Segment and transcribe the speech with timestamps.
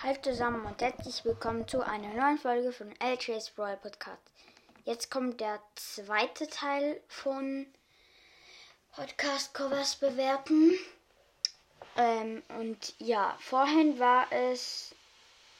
[0.00, 4.22] Hallo zusammen und herzlich willkommen zu einer neuen Folge von LJ's Brawl Podcast.
[4.84, 7.66] Jetzt kommt der zweite Teil von
[8.92, 10.78] Podcast Covers bewerten.
[11.96, 14.94] Ähm, und ja, vorhin war es.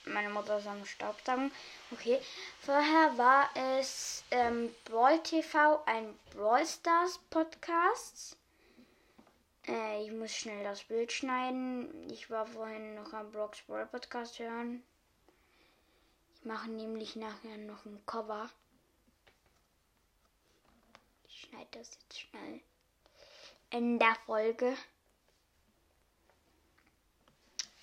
[0.05, 1.51] Meine Mutter ist am Staubsaugen.
[1.91, 2.21] Okay.
[2.61, 8.37] Vorher war es ähm, Brawl TV, ein Brawl Stars Podcast.
[9.69, 12.11] Äh, ich muss schnell das Bild schneiden.
[12.11, 14.83] Ich war vorhin noch am Brooks Brawl Podcast hören.
[16.35, 18.49] Ich mache nämlich nachher noch ein Cover.
[21.27, 22.61] Ich schneide das jetzt schnell.
[23.71, 24.75] In der Folge.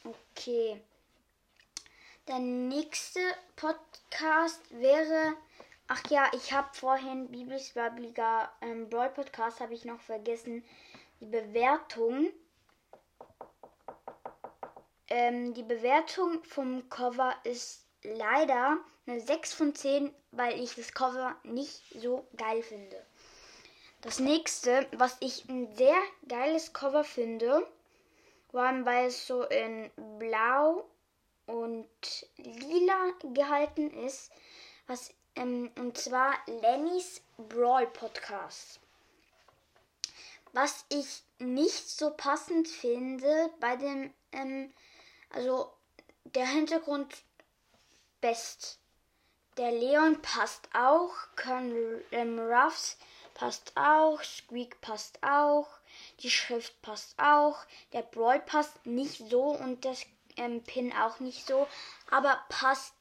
[0.04, 0.81] Okay.
[2.28, 3.20] Der nächste
[3.56, 5.36] Podcast wäre.
[5.88, 10.64] Ach ja, ich habe vorhin Biblis Babliga ähm, Brawl Podcast habe ich noch vergessen
[11.20, 12.32] die Bewertung.
[15.08, 21.36] Ähm, die Bewertung vom Cover ist leider eine 6 von 10, weil ich das Cover
[21.44, 23.06] nicht so geil finde.
[24.02, 27.66] Das nächste, was ich ein sehr geiles Cover finde,
[28.54, 30.88] allem weil es so in blau
[31.45, 31.88] und
[32.38, 34.32] lila gehalten ist,
[34.88, 38.80] was ähm, und zwar Lennys Brawl Podcast.
[40.56, 44.73] Was ich nicht so passend finde bei dem, ähm,
[45.30, 45.70] also
[46.23, 47.14] der Hintergrund
[48.22, 48.80] best.
[49.58, 52.98] Der Leon passt auch, Colonel ähm, Ruffs
[53.33, 55.67] passt auch, Squeak passt auch,
[56.22, 57.58] die Schrift passt auch,
[57.92, 60.06] der Brawl passt nicht so und das
[60.38, 61.67] ähm, Pin auch nicht so,
[62.09, 62.94] aber passt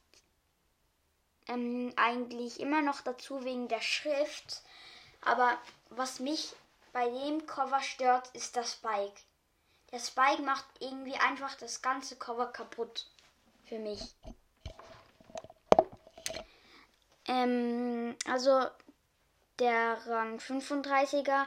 [1.47, 4.63] ähm, eigentlich immer noch dazu wegen der Schrift.
[5.21, 5.57] Aber
[5.91, 6.53] was mich
[6.95, 9.21] bei dem Cover stört, ist der Spike.
[9.93, 13.07] Der Spike macht irgendwie einfach das ganze Cover kaputt.
[13.67, 14.01] Für mich.
[17.27, 18.67] Ähm, also
[19.59, 21.47] der Rang 35er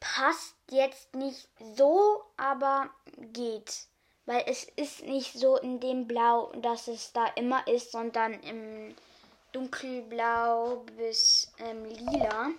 [0.00, 3.86] passt jetzt nicht so, aber geht.
[4.26, 8.96] Weil es ist nicht so in dem Blau, dass es da immer ist, sondern im
[9.52, 12.50] dunkelblau bis ähm, lila.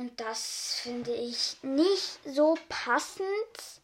[0.00, 3.82] Und das finde ich nicht so passend.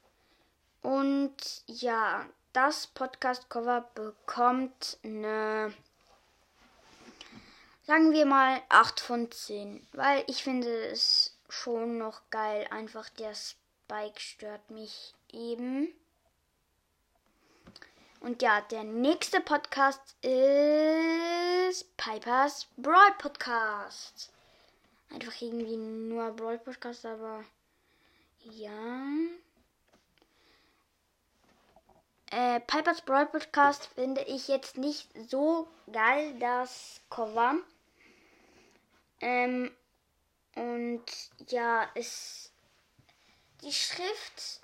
[0.80, 5.74] Und ja, das Podcast-Cover bekommt eine,
[7.86, 9.86] sagen wir mal, 8 von 10.
[9.92, 12.66] Weil ich finde es schon noch geil.
[12.70, 15.92] Einfach der Spike stört mich eben.
[18.20, 24.32] Und ja, der nächste Podcast ist Pipers Brawl Podcast
[25.10, 27.44] einfach irgendwie nur Brawl Podcast, aber
[28.40, 29.06] ja.
[32.30, 37.56] Äh, Pipers Brawl Podcast finde ich jetzt nicht so geil, das Cover.
[39.20, 39.74] Ähm,
[40.54, 41.04] und
[41.48, 42.52] ja, es.
[43.62, 44.60] Die Schrift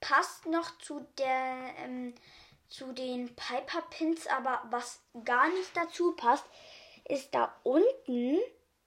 [0.00, 1.74] passt noch zu der.
[1.78, 2.14] Ähm,
[2.72, 6.44] zu den Piper Pins, aber was gar nicht dazu passt,
[7.06, 8.40] ist da unten.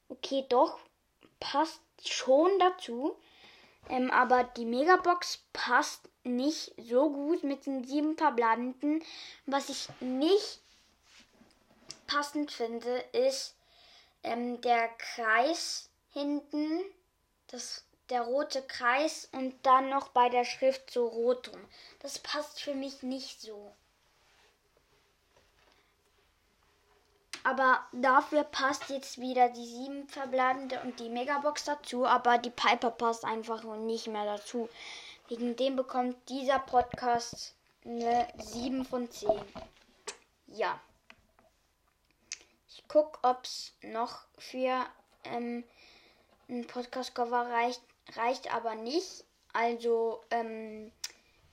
[0.10, 0.80] Okay, doch,
[1.46, 3.16] passt schon dazu.
[3.88, 9.04] Ähm, aber die Megabox passt nicht so gut mit den sieben verbleibenden.
[9.46, 10.60] Was ich nicht
[12.08, 13.56] passend finde, ist
[14.24, 16.82] ähm, der Kreis hinten,
[17.48, 21.62] das, der rote Kreis und dann noch bei der Schrift so rot drum.
[22.00, 23.72] Das passt für mich nicht so.
[27.46, 32.04] Aber dafür passt jetzt wieder die 7 verbleibende und die Megabox dazu.
[32.08, 34.68] Aber die Piper passt einfach nicht mehr dazu.
[35.28, 37.54] Wegen dem bekommt dieser Podcast
[37.86, 39.30] eine 7 von 10.
[40.48, 40.80] Ja.
[42.68, 44.84] Ich gucke, ob es noch für
[45.26, 45.64] ähm,
[46.50, 47.82] ein Podcast-Cover reicht.
[48.16, 49.24] Reicht aber nicht.
[49.54, 50.92] Also ähm,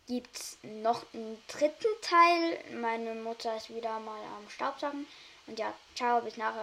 [0.06, 2.80] gibt es noch einen dritten Teil.
[2.80, 5.06] Meine Mutter ist wieder mal am Staubsaugen.
[5.46, 6.60] Und ja, ciao, bis nachher.